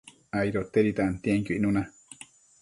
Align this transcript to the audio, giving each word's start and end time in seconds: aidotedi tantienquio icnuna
aidotedi 0.39 0.93
tantienquio 0.99 1.59
icnuna 1.59 1.85